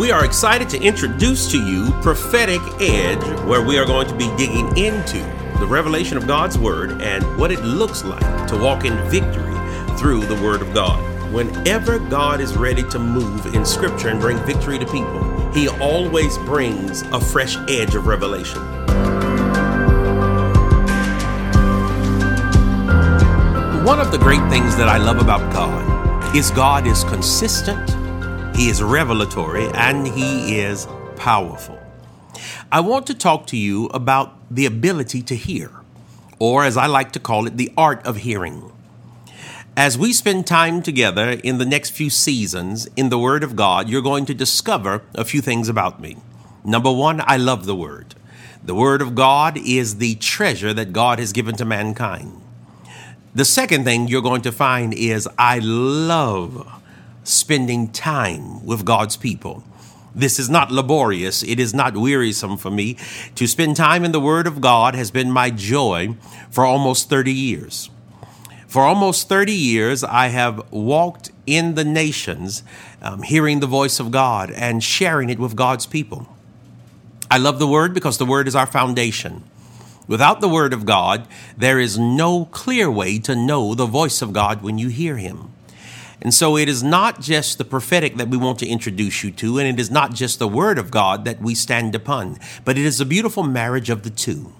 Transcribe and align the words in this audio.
We 0.00 0.10
are 0.12 0.24
excited 0.24 0.70
to 0.70 0.80
introduce 0.80 1.50
to 1.50 1.62
you 1.62 1.90
Prophetic 2.00 2.62
Edge, 2.80 3.22
where 3.46 3.62
we 3.62 3.76
are 3.76 3.84
going 3.84 4.08
to 4.08 4.14
be 4.14 4.34
digging 4.38 4.74
into 4.78 5.18
the 5.58 5.66
revelation 5.66 6.16
of 6.16 6.26
God's 6.26 6.56
Word 6.56 7.02
and 7.02 7.22
what 7.36 7.52
it 7.52 7.60
looks 7.60 8.02
like 8.02 8.48
to 8.48 8.56
walk 8.56 8.86
in 8.86 8.96
victory 9.10 9.52
through 9.98 10.24
the 10.24 10.40
Word 10.42 10.62
of 10.62 10.72
God. 10.72 10.98
Whenever 11.34 11.98
God 11.98 12.40
is 12.40 12.56
ready 12.56 12.82
to 12.84 12.98
move 12.98 13.54
in 13.54 13.66
Scripture 13.66 14.08
and 14.08 14.18
bring 14.18 14.38
victory 14.46 14.78
to 14.78 14.86
people, 14.86 15.50
He 15.52 15.68
always 15.68 16.38
brings 16.38 17.02
a 17.02 17.20
fresh 17.20 17.58
edge 17.68 17.94
of 17.94 18.06
revelation. 18.06 18.62
One 23.84 24.00
of 24.00 24.10
the 24.12 24.18
great 24.18 24.48
things 24.48 24.78
that 24.78 24.88
I 24.88 24.96
love 24.96 25.18
about 25.18 25.52
God 25.52 26.34
is 26.34 26.50
God 26.50 26.86
is 26.86 27.04
consistent, 27.04 27.99
He 28.54 28.68
is 28.68 28.82
revelatory, 28.82 29.68
and 29.74 30.06
He 30.06 30.58
is 30.58 30.86
powerful. 31.16 31.78
I 32.70 32.80
want 32.80 33.06
to 33.06 33.14
talk 33.14 33.46
to 33.48 33.56
you 33.56 33.86
about 33.86 34.36
the 34.50 34.66
ability 34.66 35.22
to 35.22 35.36
hear, 35.36 35.70
or 36.38 36.64
as 36.64 36.76
I 36.76 36.86
like 36.86 37.12
to 37.12 37.20
call 37.20 37.46
it, 37.46 37.56
the 37.56 37.72
art 37.76 38.04
of 38.06 38.18
hearing. 38.18 38.70
As 39.76 39.96
we 39.96 40.12
spend 40.12 40.46
time 40.46 40.82
together 40.82 41.30
in 41.42 41.58
the 41.58 41.64
next 41.64 41.90
few 41.90 42.10
seasons 42.10 42.86
in 42.96 43.08
the 43.08 43.18
Word 43.18 43.42
of 43.42 43.56
God, 43.56 43.88
you're 43.88 44.02
going 44.02 44.26
to 44.26 44.34
discover 44.34 45.02
a 45.14 45.24
few 45.24 45.40
things 45.40 45.68
about 45.68 46.00
me. 46.00 46.16
Number 46.64 46.92
one, 46.92 47.22
I 47.24 47.36
love 47.36 47.66
the 47.66 47.76
Word. 47.76 48.14
The 48.62 48.74
Word 48.74 49.00
of 49.00 49.14
God 49.14 49.56
is 49.56 49.96
the 49.96 50.16
treasure 50.16 50.74
that 50.74 50.92
God 50.92 51.18
has 51.18 51.32
given 51.32 51.56
to 51.56 51.64
mankind. 51.64 52.42
The 53.34 53.44
second 53.44 53.84
thing 53.84 54.08
you're 54.08 54.22
going 54.22 54.42
to 54.42 54.52
find 54.52 54.92
is 54.92 55.28
I 55.38 55.60
love 55.60 56.79
spending 57.24 57.90
time 57.90 58.64
with 58.64 58.84
God's 58.84 59.16
people. 59.16 59.64
This 60.14 60.38
is 60.38 60.50
not 60.50 60.72
laborious. 60.72 61.42
It 61.42 61.60
is 61.60 61.72
not 61.72 61.96
wearisome 61.96 62.56
for 62.56 62.70
me. 62.70 62.96
To 63.36 63.46
spend 63.46 63.76
time 63.76 64.04
in 64.04 64.12
the 64.12 64.20
Word 64.20 64.46
of 64.46 64.60
God 64.60 64.94
has 64.94 65.10
been 65.10 65.30
my 65.30 65.50
joy 65.50 66.16
for 66.50 66.64
almost 66.64 67.08
30 67.08 67.32
years. 67.32 67.90
For 68.66 68.82
almost 68.82 69.28
30 69.28 69.52
years, 69.52 70.04
I 70.04 70.28
have 70.28 70.70
walked 70.72 71.30
in 71.46 71.74
the 71.74 71.84
nations, 71.84 72.62
um, 73.02 73.22
hearing 73.22 73.60
the 73.60 73.66
voice 73.66 73.98
of 73.98 74.10
God 74.10 74.50
and 74.50 74.82
sharing 74.82 75.30
it 75.30 75.38
with 75.38 75.56
God's 75.56 75.86
people. 75.86 76.28
I 77.30 77.38
love 77.38 77.58
the 77.58 77.66
Word 77.66 77.94
because 77.94 78.18
the 78.18 78.26
Word 78.26 78.48
is 78.48 78.56
our 78.56 78.66
foundation. 78.66 79.44
Without 80.06 80.40
the 80.40 80.48
Word 80.48 80.72
of 80.72 80.86
God, 80.86 81.28
there 81.56 81.78
is 81.78 81.98
no 81.98 82.46
clear 82.46 82.90
way 82.90 83.20
to 83.20 83.36
know 83.36 83.74
the 83.74 83.86
voice 83.86 84.22
of 84.22 84.32
God 84.32 84.62
when 84.62 84.78
you 84.78 84.88
hear 84.88 85.16
Him. 85.16 85.52
And 86.22 86.34
so 86.34 86.56
it 86.56 86.68
is 86.68 86.82
not 86.82 87.20
just 87.20 87.58
the 87.58 87.64
prophetic 87.64 88.16
that 88.16 88.28
we 88.28 88.36
want 88.36 88.58
to 88.58 88.66
introduce 88.66 89.24
you 89.24 89.30
to, 89.32 89.58
and 89.58 89.66
it 89.66 89.80
is 89.80 89.90
not 89.90 90.12
just 90.12 90.38
the 90.38 90.48
Word 90.48 90.78
of 90.78 90.90
God 90.90 91.24
that 91.24 91.40
we 91.40 91.54
stand 91.54 91.94
upon, 91.94 92.38
but 92.64 92.76
it 92.76 92.84
is 92.84 93.00
a 93.00 93.06
beautiful 93.06 93.42
marriage 93.42 93.88
of 93.88 94.02
the 94.02 94.10
two. 94.10 94.52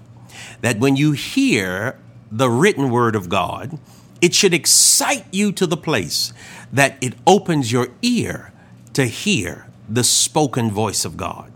That 0.63 0.79
when 0.79 0.97
you 0.97 1.13
hear 1.13 1.99
the 2.31 2.49
written 2.49 2.91
Word 2.91 3.15
of 3.15 3.29
God, 3.29 3.79
it 4.21 4.35
should 4.35 4.55
excite 4.55 5.27
you 5.33 5.53
to 5.53 5.67
the 5.67 5.77
place 5.77 6.33
that 6.73 6.97
it 7.03 7.15
opens 7.27 7.73
your 7.73 7.89
ear 8.01 8.53
to 8.95 9.05
hear 9.05 9.67
the 9.89 10.05
spoken 10.05 10.71
voice 10.71 11.05
of 11.05 11.17
God. 11.17 11.53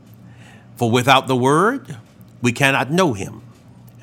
For 0.76 0.90
without 0.90 1.28
the 1.28 1.36
Word, 1.36 1.96
we 2.42 2.52
cannot 2.52 2.90
know 2.90 3.14
Him. 3.14 3.42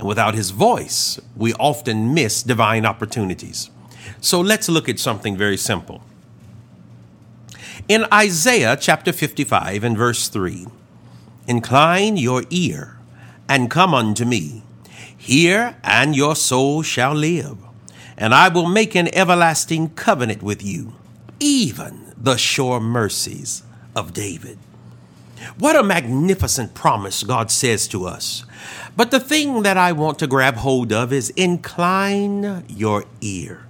And 0.02 0.08
without 0.08 0.34
his 0.34 0.50
voice, 0.50 1.20
we 1.36 1.54
often 1.60 2.16
miss 2.16 2.42
divine 2.42 2.88
opportunities. 2.88 3.70
So 4.20 4.42
let's 4.42 4.70
look 4.70 4.88
at 4.88 5.00
something 5.00 5.36
very 5.38 5.58
simple. 5.58 6.02
In 7.88 8.06
Isaiah 8.14 8.78
chapter 8.80 9.12
55 9.12 9.84
and 9.84 9.98
verse 9.98 10.28
3, 10.28 10.68
Incline 11.48 12.18
your 12.18 12.44
ear 12.50 12.98
and 13.50 13.70
come 13.70 13.94
unto 13.94 14.24
me. 14.24 14.64
Hear, 15.18 15.76
and 15.84 16.16
your 16.16 16.36
soul 16.36 16.84
shall 16.84 17.14
live. 17.14 17.58
And 18.18 18.34
I 18.34 18.50
will 18.50 18.68
make 18.68 18.96
an 18.96 19.14
everlasting 19.14 19.90
covenant 19.90 20.44
with 20.44 20.64
you, 20.64 20.94
even 21.40 22.14
the 22.18 22.38
sure 22.38 22.80
mercies 22.80 23.64
of 23.96 24.14
David. 24.14 24.58
What 25.58 25.76
a 25.76 25.84
magnificent 25.84 26.74
promise 26.76 27.24
God 27.24 27.50
says 27.50 27.88
to 27.90 28.06
us. 28.06 28.46
But 28.96 29.12
the 29.12 29.20
thing 29.20 29.64
that 29.64 29.78
I 29.78 29.92
want 29.92 30.20
to 30.20 30.28
grab 30.28 30.58
hold 30.58 30.94
of 30.94 31.12
is 31.12 31.32
incline 31.32 32.64
your 32.70 33.06
ear 33.22 33.66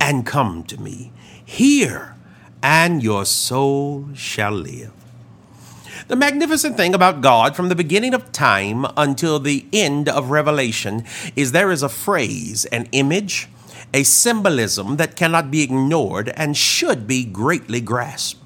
and 0.00 0.26
come 0.26 0.64
to 0.64 0.80
me. 0.80 1.12
Hear, 1.44 2.16
and 2.62 3.02
your 3.02 3.24
soul 3.24 4.08
shall 4.14 4.52
live. 4.52 4.92
The 6.08 6.16
magnificent 6.16 6.76
thing 6.76 6.94
about 6.94 7.20
God 7.20 7.54
from 7.54 7.68
the 7.68 7.76
beginning 7.76 8.14
of 8.14 8.32
time 8.32 8.84
until 8.96 9.38
the 9.38 9.66
end 9.72 10.08
of 10.08 10.30
Revelation 10.30 11.04
is 11.36 11.52
there 11.52 11.70
is 11.70 11.84
a 11.84 11.88
phrase, 11.88 12.64
an 12.66 12.88
image, 12.90 13.48
a 13.94 14.02
symbolism 14.02 14.96
that 14.96 15.14
cannot 15.14 15.50
be 15.50 15.62
ignored 15.62 16.30
and 16.30 16.56
should 16.56 17.06
be 17.06 17.24
greatly 17.24 17.80
grasped. 17.80 18.39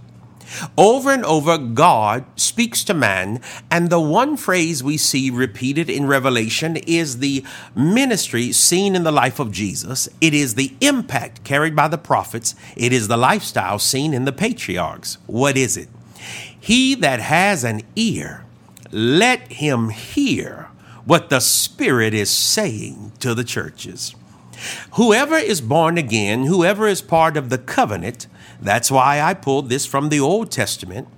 Over 0.76 1.10
and 1.12 1.24
over, 1.24 1.58
God 1.58 2.24
speaks 2.36 2.84
to 2.84 2.94
man, 2.94 3.40
and 3.70 3.90
the 3.90 4.00
one 4.00 4.36
phrase 4.36 4.82
we 4.82 4.96
see 4.96 5.30
repeated 5.30 5.88
in 5.90 6.06
Revelation 6.06 6.76
is 6.76 7.18
the 7.18 7.44
ministry 7.74 8.52
seen 8.52 8.94
in 8.94 9.04
the 9.04 9.12
life 9.12 9.38
of 9.38 9.52
Jesus. 9.52 10.08
It 10.20 10.34
is 10.34 10.54
the 10.54 10.74
impact 10.80 11.44
carried 11.44 11.74
by 11.74 11.88
the 11.88 11.98
prophets. 11.98 12.54
It 12.76 12.92
is 12.92 13.08
the 13.08 13.16
lifestyle 13.16 13.78
seen 13.78 14.14
in 14.14 14.24
the 14.24 14.32
patriarchs. 14.32 15.18
What 15.26 15.56
is 15.56 15.76
it? 15.76 15.88
He 16.58 16.94
that 16.96 17.20
has 17.20 17.64
an 17.64 17.82
ear, 17.96 18.44
let 18.90 19.52
him 19.52 19.90
hear 19.90 20.68
what 21.04 21.28
the 21.28 21.40
Spirit 21.40 22.14
is 22.14 22.30
saying 22.30 23.12
to 23.20 23.34
the 23.34 23.44
churches. 23.44 24.14
Whoever 24.92 25.36
is 25.36 25.60
born 25.60 25.98
again, 25.98 26.44
whoever 26.44 26.86
is 26.86 27.02
part 27.02 27.36
of 27.36 27.50
the 27.50 27.58
covenant, 27.58 28.26
that's 28.60 28.90
why 28.90 29.20
I 29.20 29.34
pulled 29.34 29.68
this 29.68 29.86
from 29.86 30.08
the 30.08 30.20
Old 30.20 30.50
Testament. 30.50 31.08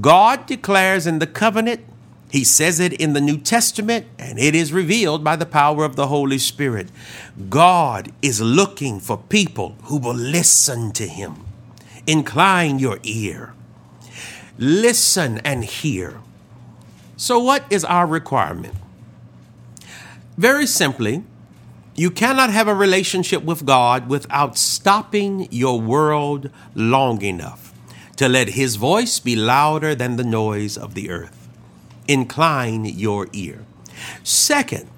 God 0.00 0.46
declares 0.46 1.06
in 1.06 1.18
the 1.18 1.26
covenant, 1.26 1.84
He 2.30 2.44
says 2.44 2.80
it 2.80 2.92
in 2.92 3.12
the 3.12 3.20
New 3.20 3.38
Testament, 3.38 4.06
and 4.18 4.38
it 4.38 4.54
is 4.54 4.72
revealed 4.72 5.24
by 5.24 5.36
the 5.36 5.46
power 5.46 5.84
of 5.84 5.96
the 5.96 6.06
Holy 6.06 6.38
Spirit. 6.38 6.88
God 7.48 8.12
is 8.22 8.40
looking 8.40 9.00
for 9.00 9.16
people 9.16 9.76
who 9.84 9.98
will 9.98 10.14
listen 10.14 10.92
to 10.92 11.06
Him. 11.06 11.44
Incline 12.06 12.78
your 12.78 12.98
ear, 13.02 13.54
listen 14.58 15.38
and 15.38 15.64
hear. 15.64 16.20
So, 17.16 17.38
what 17.38 17.64
is 17.70 17.84
our 17.84 18.06
requirement? 18.06 18.74
Very 20.38 20.66
simply, 20.66 21.22
you 22.00 22.10
cannot 22.10 22.48
have 22.48 22.66
a 22.66 22.74
relationship 22.74 23.44
with 23.44 23.66
God 23.66 24.08
without 24.08 24.56
stopping 24.56 25.46
your 25.50 25.78
world 25.78 26.48
long 26.74 27.20
enough 27.20 27.74
to 28.16 28.26
let 28.26 28.48
His 28.48 28.76
voice 28.76 29.20
be 29.20 29.36
louder 29.36 29.94
than 29.94 30.16
the 30.16 30.24
noise 30.24 30.78
of 30.78 30.94
the 30.94 31.10
earth. 31.10 31.46
Incline 32.08 32.86
your 32.86 33.28
ear. 33.34 33.66
Second, 34.24 34.88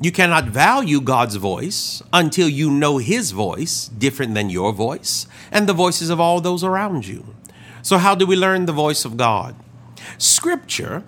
you 0.00 0.10
cannot 0.10 0.46
value 0.46 1.00
God's 1.00 1.36
voice 1.36 2.02
until 2.12 2.48
you 2.48 2.68
know 2.68 2.98
His 2.98 3.30
voice 3.30 3.86
different 3.86 4.34
than 4.34 4.50
your 4.50 4.72
voice 4.72 5.28
and 5.52 5.68
the 5.68 5.72
voices 5.84 6.10
of 6.10 6.18
all 6.18 6.40
those 6.40 6.64
around 6.64 7.06
you. 7.06 7.32
So, 7.80 7.96
how 7.96 8.16
do 8.16 8.26
we 8.26 8.34
learn 8.34 8.66
the 8.66 8.72
voice 8.72 9.04
of 9.04 9.16
God? 9.16 9.54
Scripture 10.18 11.04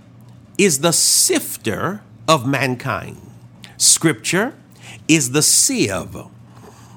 is 0.56 0.78
the 0.78 0.92
sifter 0.92 2.02
of 2.28 2.46
mankind. 2.46 3.20
Scripture 3.76 4.54
is 5.08 5.32
the 5.32 5.42
sieve. 5.42 6.16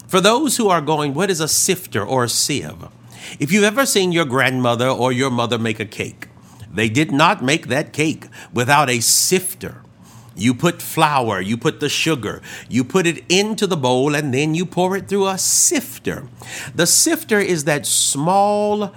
For 0.08 0.22
those 0.22 0.58
who 0.58 0.70
are 0.70 0.82
going, 0.82 1.14
what 1.14 1.30
is 1.30 1.40
a 1.40 1.48
sifter 1.48 2.04
or 2.04 2.26
a 2.26 2.30
sieve? 2.30 2.86
If 3.40 3.52
you've 3.52 3.64
ever 3.64 3.86
seen 3.86 4.12
your 4.12 4.26
grandmother 4.26 4.88
or 4.88 5.12
your 5.12 5.32
mother 5.32 5.58
make 5.58 5.80
a 5.80 5.86
cake, 5.86 6.28
they 6.72 6.90
did 6.90 7.12
not 7.12 7.44
make 7.44 7.68
that 7.68 7.94
cake 7.94 8.26
without 8.54 8.90
a 8.90 9.00
sifter. 9.00 9.82
You 10.36 10.54
put 10.54 10.82
flour, 10.82 11.40
you 11.40 11.56
put 11.58 11.80
the 11.80 11.88
sugar, 11.88 12.42
you 12.70 12.84
put 12.84 13.08
it 13.08 13.24
into 13.30 13.66
the 13.66 13.78
bowl, 13.78 14.14
and 14.14 14.34
then 14.34 14.54
you 14.54 14.66
pour 14.66 14.98
it 14.98 15.08
through 15.08 15.28
a 15.28 15.38
sifter. 15.38 16.28
The 16.74 16.86
sifter 16.86 17.40
is 17.40 17.64
that 17.64 17.86
small, 17.86 18.94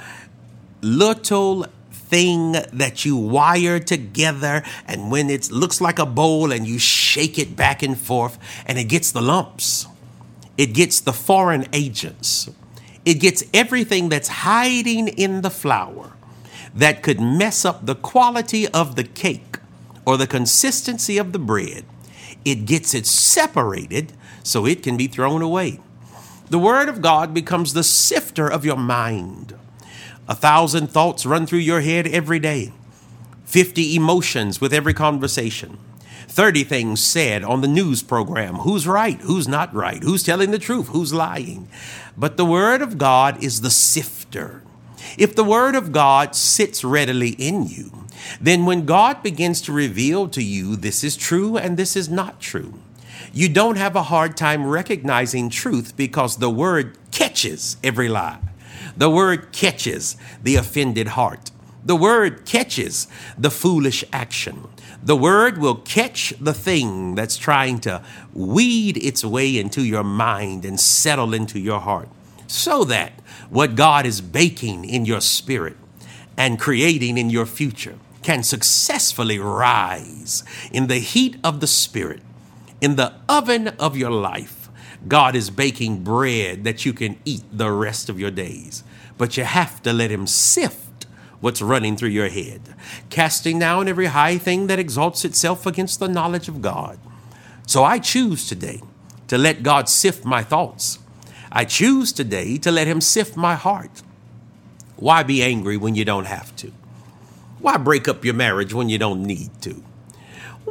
little 0.82 1.66
thing 2.08 2.52
that 2.52 3.04
you 3.04 3.16
wire 3.16 3.78
together 3.78 4.62
and 4.86 5.10
when 5.10 5.30
it 5.30 5.50
looks 5.50 5.80
like 5.80 5.98
a 5.98 6.06
bowl 6.06 6.52
and 6.52 6.66
you 6.66 6.78
shake 6.78 7.38
it 7.38 7.54
back 7.54 7.82
and 7.82 7.98
forth 7.98 8.38
and 8.66 8.78
it 8.78 8.84
gets 8.84 9.12
the 9.12 9.20
lumps. 9.20 9.86
It 10.56 10.74
gets 10.74 11.00
the 11.00 11.12
foreign 11.12 11.66
agents. 11.72 12.50
It 13.04 13.14
gets 13.14 13.44
everything 13.54 14.08
that's 14.08 14.28
hiding 14.28 15.08
in 15.08 15.42
the 15.42 15.50
flour 15.50 16.12
that 16.74 17.02
could 17.02 17.20
mess 17.20 17.64
up 17.64 17.86
the 17.86 17.94
quality 17.94 18.66
of 18.68 18.96
the 18.96 19.04
cake 19.04 19.58
or 20.04 20.16
the 20.16 20.26
consistency 20.26 21.18
of 21.18 21.32
the 21.32 21.38
bread. 21.38 21.84
It 22.44 22.64
gets 22.66 22.94
it 22.94 23.06
separated 23.06 24.12
so 24.42 24.66
it 24.66 24.82
can 24.82 24.96
be 24.96 25.06
thrown 25.06 25.42
away. 25.42 25.80
The 26.50 26.58
word 26.58 26.88
of 26.88 27.02
god 27.02 27.34
becomes 27.34 27.74
the 27.74 27.82
sifter 27.82 28.50
of 28.50 28.64
your 28.64 28.76
mind 28.76 29.54
A 30.28 30.34
thousand 30.34 30.88
thoughts 30.88 31.24
run 31.24 31.46
through 31.46 31.60
your 31.60 31.80
head 31.80 32.06
every 32.06 32.38
day. 32.38 32.72
50 33.46 33.96
emotions 33.96 34.60
with 34.60 34.74
every 34.74 34.92
conversation. 34.92 35.78
30 36.28 36.64
things 36.64 37.02
said 37.02 37.42
on 37.42 37.62
the 37.62 37.66
news 37.66 38.02
program 38.02 38.56
who's 38.56 38.86
right, 38.86 39.18
who's 39.22 39.48
not 39.48 39.74
right, 39.74 40.02
who's 40.02 40.22
telling 40.22 40.50
the 40.50 40.58
truth, 40.58 40.88
who's 40.88 41.14
lying. 41.14 41.66
But 42.14 42.36
the 42.36 42.44
Word 42.44 42.82
of 42.82 42.98
God 42.98 43.42
is 43.42 43.62
the 43.62 43.70
sifter. 43.70 44.62
If 45.16 45.34
the 45.34 45.44
Word 45.44 45.74
of 45.74 45.92
God 45.92 46.36
sits 46.36 46.84
readily 46.84 47.30
in 47.30 47.66
you, 47.66 48.04
then 48.38 48.66
when 48.66 48.84
God 48.84 49.22
begins 49.22 49.62
to 49.62 49.72
reveal 49.72 50.28
to 50.28 50.42
you 50.42 50.76
this 50.76 51.02
is 51.02 51.16
true 51.16 51.56
and 51.56 51.78
this 51.78 51.96
is 51.96 52.10
not 52.10 52.38
true, 52.38 52.74
you 53.32 53.48
don't 53.48 53.76
have 53.76 53.96
a 53.96 54.02
hard 54.02 54.36
time 54.36 54.66
recognizing 54.66 55.48
truth 55.48 55.96
because 55.96 56.36
the 56.36 56.50
Word 56.50 56.98
catches 57.12 57.78
every 57.82 58.10
lie. 58.10 58.47
The 58.98 59.08
Word 59.08 59.52
catches 59.52 60.16
the 60.42 60.56
offended 60.56 61.08
heart. 61.08 61.50
The 61.84 61.96
word 61.96 62.44
catches 62.44 63.06
the 63.38 63.50
foolish 63.50 64.04
action. 64.12 64.68
The 65.02 65.16
word 65.16 65.56
will 65.56 65.76
catch 65.76 66.34
the 66.38 66.52
thing 66.52 67.14
that's 67.14 67.38
trying 67.38 67.78
to 67.80 68.04
weed 68.34 68.98
its 68.98 69.24
way 69.24 69.56
into 69.56 69.82
your 69.82 70.04
mind 70.04 70.66
and 70.66 70.78
settle 70.78 71.32
into 71.32 71.58
your 71.58 71.80
heart 71.80 72.08
so 72.46 72.84
that 72.84 73.12
what 73.48 73.76
God 73.76 74.06
is 74.06 74.20
baking 74.20 74.84
in 74.84 75.04
your 75.04 75.20
spirit 75.20 75.76
and 76.36 76.58
creating 76.58 77.16
in 77.16 77.30
your 77.30 77.46
future 77.46 77.98
can 78.22 78.42
successfully 78.42 79.38
rise 79.38 80.42
in 80.72 80.88
the 80.88 80.98
heat 80.98 81.36
of 81.44 81.60
the 81.60 81.66
spirit, 81.66 82.20
in 82.80 82.96
the 82.96 83.14
oven 83.28 83.68
of 83.78 83.96
your 83.96 84.10
life. 84.10 84.57
God 85.06 85.36
is 85.36 85.50
baking 85.50 86.02
bread 86.02 86.64
that 86.64 86.84
you 86.84 86.92
can 86.92 87.18
eat 87.24 87.44
the 87.52 87.70
rest 87.70 88.08
of 88.08 88.18
your 88.18 88.30
days, 88.30 88.82
but 89.16 89.36
you 89.36 89.44
have 89.44 89.82
to 89.82 89.92
let 89.92 90.10
Him 90.10 90.26
sift 90.26 91.06
what's 91.40 91.62
running 91.62 91.96
through 91.96 92.08
your 92.08 92.28
head, 92.28 92.74
casting 93.10 93.58
down 93.58 93.86
every 93.86 94.06
high 94.06 94.38
thing 94.38 94.66
that 94.66 94.78
exalts 94.78 95.24
itself 95.24 95.66
against 95.66 96.00
the 96.00 96.08
knowledge 96.08 96.48
of 96.48 96.60
God. 96.60 96.98
So 97.66 97.84
I 97.84 97.98
choose 97.98 98.48
today 98.48 98.80
to 99.28 99.38
let 99.38 99.62
God 99.62 99.88
sift 99.88 100.24
my 100.24 100.42
thoughts. 100.42 100.98
I 101.52 101.64
choose 101.64 102.12
today 102.12 102.58
to 102.58 102.70
let 102.70 102.86
Him 102.86 103.00
sift 103.00 103.36
my 103.36 103.54
heart. 103.54 104.02
Why 104.96 105.22
be 105.22 105.42
angry 105.42 105.76
when 105.76 105.94
you 105.94 106.04
don't 106.04 106.26
have 106.26 106.54
to? 106.56 106.72
Why 107.60 107.76
break 107.76 108.08
up 108.08 108.24
your 108.24 108.34
marriage 108.34 108.74
when 108.74 108.88
you 108.88 108.98
don't 108.98 109.22
need 109.22 109.50
to? 109.62 109.82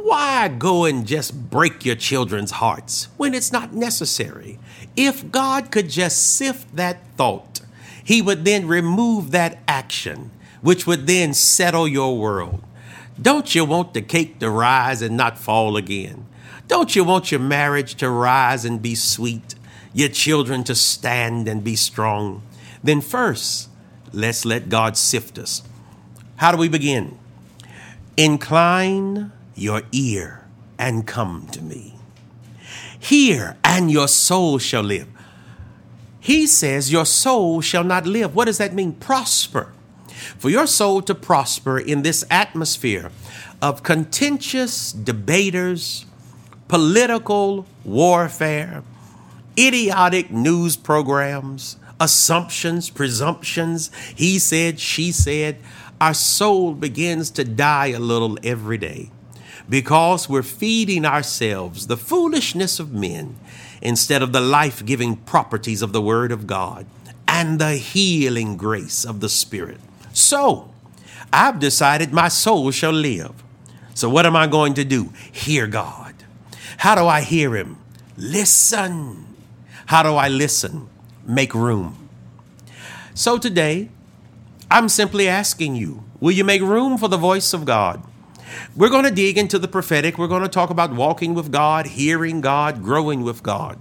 Why 0.02 0.48
go 0.48 0.84
and 0.84 1.06
just 1.06 1.50
break 1.50 1.84
your 1.84 1.96
children's 1.96 2.52
hearts 2.52 3.08
when 3.16 3.34
it's 3.34 3.52
not 3.52 3.74
necessary? 3.74 4.58
If 4.96 5.30
God 5.30 5.70
could 5.70 5.90
just 5.90 6.36
sift 6.36 6.76
that 6.76 6.98
thought, 7.16 7.60
He 8.02 8.22
would 8.22 8.44
then 8.44 8.66
remove 8.66 9.30
that 9.32 9.58
action 9.68 10.30
which 10.60 10.86
would 10.86 11.06
then 11.06 11.34
settle 11.34 11.86
your 11.86 12.18
world. 12.18 12.62
Don't 13.20 13.54
you 13.54 13.64
want 13.64 13.94
the 13.94 14.02
cake 14.02 14.38
to 14.38 14.50
rise 14.50 15.02
and 15.02 15.16
not 15.16 15.38
fall 15.38 15.76
again? 15.76 16.26
Don't 16.66 16.94
you 16.94 17.04
want 17.04 17.32
your 17.32 17.40
marriage 17.40 17.94
to 17.96 18.10
rise 18.10 18.64
and 18.64 18.82
be 18.82 18.94
sweet, 18.94 19.54
your 19.92 20.08
children 20.08 20.64
to 20.64 20.74
stand 20.74 21.48
and 21.48 21.64
be 21.64 21.74
strong? 21.74 22.42
Then, 22.82 23.00
first, 23.00 23.68
let's 24.12 24.44
let 24.44 24.68
God 24.68 24.96
sift 24.96 25.38
us. 25.38 25.62
How 26.36 26.52
do 26.52 26.58
we 26.58 26.68
begin? 26.68 27.18
Incline 28.16 29.32
your 29.58 29.82
ear 29.92 30.46
and 30.78 31.06
come 31.06 31.48
to 31.52 31.62
me. 31.62 31.94
Hear, 32.98 33.56
and 33.62 33.90
your 33.90 34.08
soul 34.08 34.58
shall 34.58 34.82
live. 34.82 35.08
He 36.20 36.46
says, 36.46 36.90
Your 36.92 37.06
soul 37.06 37.60
shall 37.60 37.84
not 37.84 38.06
live. 38.06 38.34
What 38.34 38.46
does 38.46 38.58
that 38.58 38.74
mean? 38.74 38.92
Prosper 38.92 39.72
for 40.38 40.50
your 40.50 40.66
soul 40.66 41.02
to 41.02 41.14
prosper 41.14 41.78
in 41.78 42.02
this 42.02 42.24
atmosphere 42.30 43.10
of 43.62 43.82
contentious 43.82 44.92
debaters, 44.92 46.06
political 46.68 47.66
warfare, 47.84 48.82
idiotic 49.58 50.30
news 50.30 50.76
programs, 50.76 51.76
assumptions, 52.00 52.90
presumptions, 52.90 53.90
he 54.14 54.38
said, 54.38 54.78
she 54.78 55.10
said, 55.10 55.58
our 56.00 56.14
soul 56.14 56.74
begins 56.74 57.30
to 57.32 57.42
die 57.42 57.88
a 57.88 57.98
little 57.98 58.38
every 58.44 58.78
day 58.78 59.10
because 59.68 60.28
we're 60.28 60.42
feeding 60.42 61.04
ourselves 61.04 61.86
the 61.86 61.96
foolishness 61.96 62.80
of 62.80 62.92
men 62.92 63.36
instead 63.82 64.22
of 64.22 64.32
the 64.32 64.40
life 64.40 64.84
giving 64.84 65.16
properties 65.16 65.82
of 65.82 65.92
the 65.92 66.02
Word 66.02 66.32
of 66.32 66.46
God 66.46 66.86
and 67.26 67.60
the 67.60 67.76
healing 67.76 68.56
grace 68.56 69.04
of 69.04 69.20
the 69.20 69.28
Spirit. 69.28 69.78
So, 70.12 70.70
I've 71.32 71.60
decided 71.60 72.12
my 72.12 72.28
soul 72.28 72.70
shall 72.70 72.92
live. 72.92 73.42
So, 73.94 74.08
what 74.08 74.26
am 74.26 74.34
I 74.34 74.46
going 74.46 74.74
to 74.74 74.84
do? 74.84 75.12
Hear 75.30 75.66
God. 75.66 76.14
How 76.78 76.94
do 76.94 77.06
I 77.06 77.20
hear 77.20 77.54
Him? 77.54 77.78
Listen. 78.16 79.26
How 79.86 80.02
do 80.02 80.14
I 80.14 80.28
listen? 80.28 80.88
Make 81.26 81.54
room. 81.54 82.08
So, 83.14 83.38
today, 83.38 83.90
I'm 84.70 84.88
simply 84.88 85.28
asking 85.28 85.76
you 85.76 86.04
will 86.20 86.32
you 86.32 86.44
make 86.44 86.62
room 86.62 86.98
for 86.98 87.08
the 87.08 87.16
voice 87.16 87.52
of 87.52 87.64
God? 87.64 88.02
We're 88.76 88.88
going 88.88 89.04
to 89.04 89.10
dig 89.10 89.38
into 89.38 89.58
the 89.58 89.68
prophetic. 89.68 90.18
We're 90.18 90.28
going 90.28 90.42
to 90.42 90.48
talk 90.48 90.70
about 90.70 90.92
walking 90.92 91.34
with 91.34 91.52
God, 91.52 91.86
hearing 91.86 92.40
God, 92.40 92.82
growing 92.82 93.22
with 93.22 93.42
God. 93.42 93.78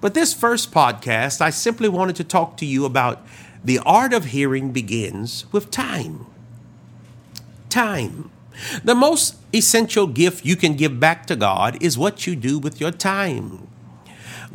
But 0.00 0.14
this 0.14 0.32
first 0.32 0.72
podcast, 0.72 1.40
I 1.40 1.50
simply 1.50 1.88
wanted 1.88 2.16
to 2.16 2.24
talk 2.24 2.56
to 2.58 2.66
you 2.66 2.84
about 2.84 3.26
the 3.64 3.80
art 3.80 4.12
of 4.12 4.26
hearing 4.26 4.70
begins 4.70 5.44
with 5.52 5.70
time. 5.70 6.26
Time. 7.68 8.30
The 8.82 8.94
most 8.94 9.36
essential 9.52 10.06
gift 10.06 10.44
you 10.44 10.56
can 10.56 10.74
give 10.74 11.00
back 11.00 11.26
to 11.26 11.36
God 11.36 11.80
is 11.82 11.98
what 11.98 12.26
you 12.26 12.36
do 12.36 12.58
with 12.58 12.80
your 12.80 12.90
time. 12.90 13.68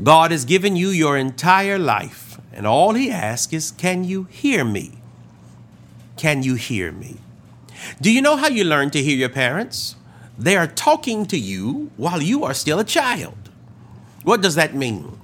God 0.01 0.31
has 0.31 0.46
given 0.46 0.75
you 0.75 0.89
your 0.89 1.18
entire 1.18 1.78
life, 1.78 2.39
and 2.51 2.66
all 2.66 2.94
He 2.94 3.12
asks 3.12 3.54
is, 3.54 3.72
Can 3.72 4.04
you 4.04 4.24
hear 4.24 4.66
me? 4.66 4.94
Can 6.18 6.44
you 6.44 6.56
hear 6.56 6.92
me? 6.92 7.18
Do 8.01 8.12
you 8.12 8.21
know 8.21 8.35
how 8.35 8.47
you 8.47 8.63
learn 8.63 8.89
to 8.91 9.01
hear 9.01 9.18
your 9.18 9.30
parents? 9.30 9.95
They 10.38 10.56
are 10.56 10.68
talking 10.68 11.25
to 11.27 11.38
you 11.38 11.91
while 11.97 12.21
you 12.21 12.44
are 12.44 12.53
still 12.53 12.80
a 12.80 12.83
child. 12.83 13.38
What 14.24 14.41
does 14.41 14.56
that 14.56 14.74
mean? 14.74 15.19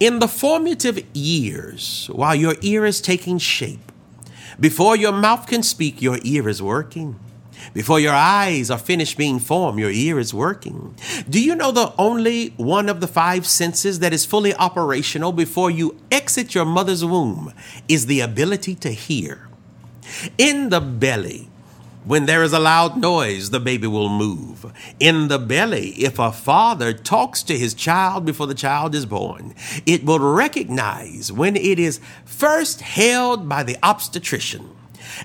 In 0.00 0.18
the 0.18 0.28
formative 0.28 1.04
years, 1.14 2.08
while 2.12 2.34
your 2.34 2.56
ear 2.62 2.84
is 2.84 3.00
taking 3.00 3.38
shape, 3.38 3.92
before 4.58 4.96
your 4.96 5.12
mouth 5.12 5.46
can 5.46 5.62
speak, 5.62 6.02
your 6.02 6.18
ear 6.22 6.48
is 6.48 6.62
working. 6.62 7.18
Before 7.74 8.00
your 8.00 8.14
eyes 8.14 8.70
are 8.70 8.78
finished 8.78 9.18
being 9.18 9.38
formed, 9.38 9.78
your 9.78 9.90
ear 9.90 10.18
is 10.18 10.32
working. 10.32 10.96
Do 11.28 11.42
you 11.42 11.54
know 11.54 11.70
the 11.70 11.92
only 11.98 12.48
one 12.56 12.88
of 12.88 13.00
the 13.00 13.08
five 13.08 13.46
senses 13.46 13.98
that 13.98 14.12
is 14.12 14.24
fully 14.24 14.54
operational 14.54 15.32
before 15.32 15.70
you 15.70 15.96
exit 16.10 16.54
your 16.54 16.64
mother's 16.64 17.04
womb 17.04 17.52
is 17.88 18.06
the 18.06 18.20
ability 18.20 18.74
to 18.76 18.90
hear? 18.90 19.48
In 20.38 20.70
the 20.70 20.80
belly, 20.80 21.48
when 22.04 22.26
there 22.26 22.42
is 22.42 22.52
a 22.52 22.58
loud 22.58 22.96
noise, 22.96 23.50
the 23.50 23.60
baby 23.60 23.86
will 23.86 24.08
move. 24.08 24.72
In 24.98 25.28
the 25.28 25.38
belly, 25.38 25.90
if 25.90 26.18
a 26.18 26.32
father 26.32 26.92
talks 26.92 27.42
to 27.44 27.58
his 27.58 27.74
child 27.74 28.24
before 28.24 28.46
the 28.46 28.54
child 28.54 28.94
is 28.94 29.06
born, 29.06 29.54
it 29.84 30.04
will 30.04 30.18
recognize 30.18 31.30
when 31.30 31.56
it 31.56 31.78
is 31.78 32.00
first 32.24 32.80
held 32.80 33.48
by 33.48 33.62
the 33.62 33.76
obstetrician 33.82 34.70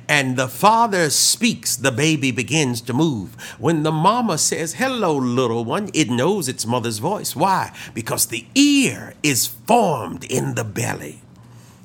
and 0.07 0.37
the 0.37 0.47
father 0.47 1.09
speaks, 1.09 1.75
the 1.75 1.91
baby 1.91 2.31
begins 2.31 2.81
to 2.81 2.93
move. 2.93 3.35
When 3.59 3.83
the 3.83 3.91
mama 3.91 4.37
says, 4.37 4.75
Hello, 4.75 5.15
little 5.15 5.65
one, 5.65 5.89
it 5.93 6.09
knows 6.09 6.47
its 6.47 6.65
mother's 6.65 6.99
voice. 6.99 7.35
Why? 7.35 7.75
Because 7.93 8.27
the 8.27 8.45
ear 8.55 9.13
is 9.23 9.47
formed 9.47 10.23
in 10.25 10.55
the 10.55 10.63
belly. 10.63 11.21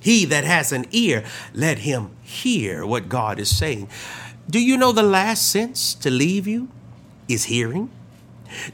He 0.01 0.25
that 0.27 0.45
has 0.45 0.73
an 0.73 0.87
ear, 0.91 1.25
let 1.53 1.79
him 1.79 2.11
hear 2.23 2.87
what 2.87 3.09
God 3.09 3.39
is 3.39 3.57
saying. 3.57 3.89
Do 4.51 4.61
you 4.61 4.79
know 4.79 4.93
the 4.93 5.03
last 5.03 5.51
sense 5.51 5.95
to 5.97 6.11
leave 6.11 6.47
you 6.47 6.69
is 7.29 7.45
hearing? 7.45 7.91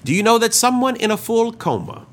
Do 0.04 0.14
you 0.14 0.22
know 0.22 0.38
that 0.38 0.54
someone 0.54 0.94
in 0.94 1.10
a 1.10 1.16
full 1.16 1.52
coma, 1.52 2.06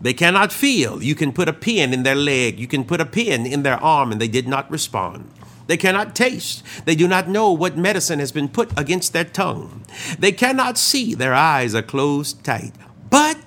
they 0.00 0.14
cannot 0.14 0.52
feel? 0.52 1.02
You 1.02 1.16
can 1.16 1.32
put 1.32 1.48
a 1.48 1.52
pin 1.52 1.92
in 1.92 2.04
their 2.04 2.14
leg, 2.14 2.60
you 2.60 2.68
can 2.68 2.84
put 2.84 3.00
a 3.00 3.06
pin 3.06 3.44
in 3.44 3.64
their 3.64 3.82
arm, 3.82 4.12
and 4.12 4.20
they 4.20 4.28
did 4.28 4.46
not 4.46 4.70
respond. 4.70 5.28
They 5.66 5.76
cannot 5.76 6.14
taste. 6.14 6.62
They 6.84 6.94
do 6.94 7.08
not 7.08 7.28
know 7.28 7.50
what 7.50 7.76
medicine 7.76 8.20
has 8.20 8.30
been 8.30 8.48
put 8.48 8.70
against 8.78 9.12
their 9.12 9.24
tongue. 9.24 9.84
They 10.16 10.30
cannot 10.30 10.78
see. 10.78 11.12
Their 11.12 11.34
eyes 11.34 11.74
are 11.74 11.82
closed 11.82 12.44
tight. 12.44 12.72
But 13.10 13.38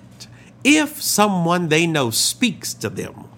if 0.66 1.02
someone 1.02 1.70
they 1.70 1.88
know 1.88 2.10
speaks 2.10 2.74
to 2.74 2.90
them, 2.90 3.29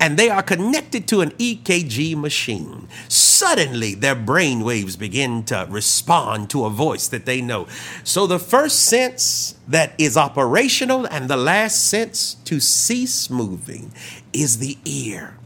and 0.00 0.18
they 0.18 0.28
are 0.28 0.42
connected 0.42 1.06
to 1.08 1.20
an 1.20 1.30
EKG 1.32 2.16
machine, 2.16 2.88
suddenly 3.08 3.94
their 3.94 4.14
brain 4.14 4.60
waves 4.60 4.96
begin 4.96 5.44
to 5.44 5.66
respond 5.68 6.50
to 6.50 6.64
a 6.64 6.70
voice 6.70 7.08
that 7.08 7.26
they 7.26 7.40
know. 7.40 7.66
So 8.02 8.26
the 8.26 8.38
first 8.38 8.80
sense 8.80 9.56
that 9.68 9.92
is 9.98 10.16
operational 10.16 11.06
and 11.06 11.28
the 11.28 11.36
last 11.36 11.88
sense 11.88 12.34
to 12.44 12.60
cease 12.60 13.30
moving 13.30 13.92
is 14.32 14.58
the 14.58 14.78
ear. 14.84 15.36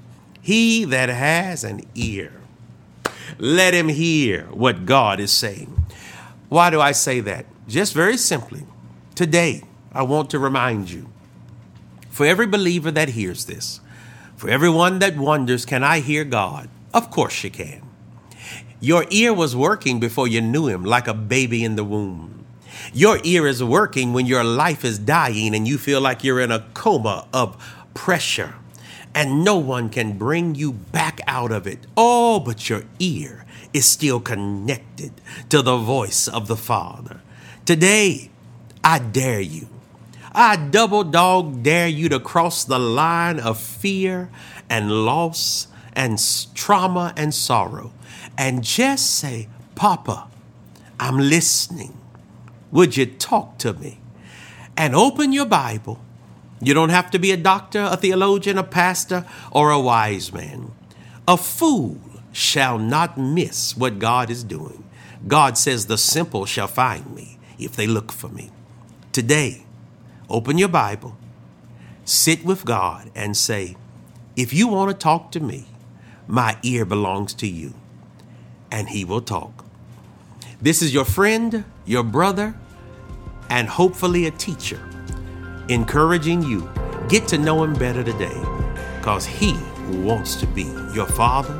He 0.40 0.84
that 0.86 1.08
has 1.08 1.64
an 1.64 1.82
ear. 1.94 2.32
Let 3.38 3.74
him 3.74 3.88
hear 3.88 4.44
what 4.46 4.86
God 4.86 5.20
is 5.20 5.30
saying. 5.30 5.86
Why 6.48 6.70
do 6.70 6.80
I 6.80 6.92
say 6.92 7.20
that? 7.20 7.46
Just 7.68 7.92
very 7.92 8.16
simply, 8.16 8.64
today 9.14 9.62
I 9.92 10.02
want 10.02 10.30
to 10.30 10.38
remind 10.38 10.90
you 10.90 11.08
for 12.08 12.24
every 12.26 12.46
believer 12.46 12.90
that 12.90 13.10
hears 13.10 13.44
this, 13.44 13.80
for 14.38 14.48
everyone 14.48 15.00
that 15.00 15.16
wonders, 15.16 15.66
can 15.66 15.82
I 15.82 15.98
hear 15.98 16.24
God? 16.24 16.70
Of 16.94 17.10
course 17.10 17.42
you 17.42 17.50
can. 17.50 17.82
Your 18.80 19.04
ear 19.10 19.34
was 19.34 19.56
working 19.56 19.98
before 19.98 20.28
you 20.28 20.40
knew 20.40 20.68
Him, 20.68 20.84
like 20.84 21.08
a 21.08 21.12
baby 21.12 21.64
in 21.64 21.74
the 21.74 21.82
womb. 21.82 22.46
Your 22.94 23.18
ear 23.24 23.48
is 23.48 23.64
working 23.64 24.12
when 24.12 24.26
your 24.26 24.44
life 24.44 24.84
is 24.84 25.00
dying 25.00 25.56
and 25.56 25.66
you 25.66 25.76
feel 25.76 26.00
like 26.00 26.22
you're 26.22 26.40
in 26.40 26.52
a 26.52 26.64
coma 26.72 27.26
of 27.32 27.60
pressure 27.94 28.54
and 29.12 29.44
no 29.44 29.56
one 29.56 29.88
can 29.88 30.16
bring 30.16 30.54
you 30.54 30.72
back 30.72 31.20
out 31.26 31.50
of 31.50 31.66
it. 31.66 31.80
Oh, 31.96 32.38
but 32.38 32.68
your 32.68 32.84
ear 33.00 33.44
is 33.74 33.86
still 33.86 34.20
connected 34.20 35.12
to 35.48 35.62
the 35.62 35.76
voice 35.76 36.28
of 36.28 36.46
the 36.46 36.56
Father. 36.56 37.20
Today, 37.66 38.30
I 38.84 39.00
dare 39.00 39.40
you. 39.40 39.68
I 40.32 40.56
double 40.56 41.04
dog 41.04 41.62
dare 41.62 41.88
you 41.88 42.08
to 42.10 42.20
cross 42.20 42.64
the 42.64 42.78
line 42.78 43.40
of 43.40 43.58
fear 43.58 44.30
and 44.68 45.04
loss 45.04 45.68
and 45.94 46.18
trauma 46.54 47.12
and 47.16 47.34
sorrow 47.34 47.92
and 48.36 48.62
just 48.62 49.16
say, 49.16 49.48
Papa, 49.74 50.28
I'm 51.00 51.18
listening. 51.18 51.96
Would 52.70 52.96
you 52.96 53.06
talk 53.06 53.58
to 53.58 53.72
me? 53.72 54.00
And 54.76 54.94
open 54.94 55.32
your 55.32 55.46
Bible. 55.46 56.00
You 56.60 56.74
don't 56.74 56.90
have 56.90 57.10
to 57.12 57.18
be 57.18 57.32
a 57.32 57.36
doctor, 57.36 57.88
a 57.90 57.96
theologian, 57.96 58.58
a 58.58 58.64
pastor, 58.64 59.26
or 59.50 59.70
a 59.70 59.80
wise 59.80 60.32
man. 60.32 60.72
A 61.26 61.36
fool 61.36 61.98
shall 62.32 62.78
not 62.78 63.18
miss 63.18 63.76
what 63.76 63.98
God 63.98 64.30
is 64.30 64.44
doing. 64.44 64.84
God 65.26 65.58
says, 65.58 65.86
The 65.86 65.98
simple 65.98 66.46
shall 66.46 66.68
find 66.68 67.14
me 67.14 67.38
if 67.58 67.74
they 67.74 67.86
look 67.86 68.12
for 68.12 68.28
me. 68.28 68.50
Today, 69.12 69.64
open 70.28 70.58
your 70.58 70.68
Bible, 70.68 71.16
sit 72.04 72.44
with 72.44 72.64
God, 72.64 73.10
and 73.14 73.36
say, 73.36 73.76
If 74.36 74.52
you 74.52 74.68
want 74.68 74.90
to 74.90 74.96
talk 74.96 75.32
to 75.32 75.40
me, 75.40 75.66
my 76.26 76.58
ear 76.62 76.84
belongs 76.84 77.34
to 77.34 77.46
you 77.46 77.74
and 78.70 78.88
he 78.90 79.04
will 79.04 79.22
talk. 79.22 79.64
This 80.60 80.82
is 80.82 80.92
your 80.92 81.04
friend, 81.04 81.64
your 81.86 82.02
brother, 82.02 82.54
and 83.48 83.68
hopefully 83.68 84.26
a 84.26 84.30
teacher 84.30 84.80
encouraging 85.68 86.42
you. 86.42 86.68
Get 87.08 87.26
to 87.28 87.38
know 87.38 87.64
him 87.64 87.74
better 87.74 88.04
today 88.04 88.38
because 88.98 89.24
he 89.24 89.58
wants 89.90 90.36
to 90.36 90.46
be 90.46 90.64
your 90.92 91.06
father, 91.06 91.54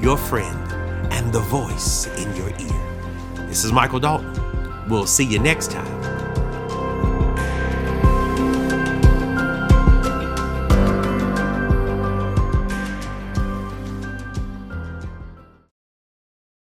your 0.00 0.16
friend, 0.16 0.72
and 1.12 1.32
the 1.32 1.40
voice 1.40 2.06
in 2.18 2.34
your 2.36 2.50
ear. 2.50 3.46
This 3.48 3.64
is 3.64 3.72
Michael 3.72 3.98
Dalton. 3.98 4.88
We'll 4.88 5.06
see 5.06 5.24
you 5.24 5.38
next 5.38 5.70
time 5.72 6.21